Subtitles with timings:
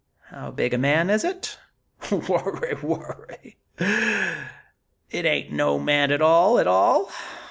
[0.31, 1.59] How big a man is it?"
[2.09, 3.37] "Worra, worra!
[5.11, 7.11] It ain't no man at all, at all!